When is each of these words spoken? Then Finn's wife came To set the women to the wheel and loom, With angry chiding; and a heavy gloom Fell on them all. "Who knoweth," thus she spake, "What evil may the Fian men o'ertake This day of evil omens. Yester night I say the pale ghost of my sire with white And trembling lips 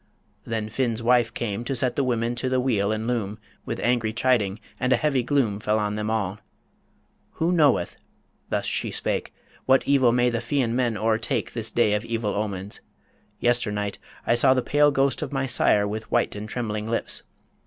Then 0.45 0.67
Finn's 0.69 1.03
wife 1.03 1.31
came 1.31 1.63
To 1.63 1.75
set 1.75 1.95
the 1.95 2.03
women 2.03 2.33
to 2.33 2.49
the 2.49 2.59
wheel 2.59 2.91
and 2.91 3.05
loom, 3.05 3.37
With 3.67 3.79
angry 3.81 4.11
chiding; 4.11 4.59
and 4.79 4.91
a 4.91 4.95
heavy 4.97 5.21
gloom 5.21 5.59
Fell 5.59 5.77
on 5.77 5.93
them 5.95 6.09
all. 6.09 6.39
"Who 7.33 7.51
knoweth," 7.51 7.97
thus 8.49 8.65
she 8.65 8.89
spake, 8.89 9.31
"What 9.67 9.85
evil 9.87 10.11
may 10.11 10.31
the 10.31 10.41
Fian 10.41 10.75
men 10.75 10.97
o'ertake 10.97 11.53
This 11.53 11.69
day 11.69 11.93
of 11.93 12.03
evil 12.03 12.33
omens. 12.33 12.81
Yester 13.39 13.71
night 13.71 13.99
I 14.25 14.33
say 14.33 14.51
the 14.55 14.63
pale 14.63 14.89
ghost 14.89 15.21
of 15.21 15.31
my 15.31 15.45
sire 15.45 15.87
with 15.87 16.09
white 16.09 16.33
And 16.35 16.49
trembling 16.49 16.89
lips 16.89 17.21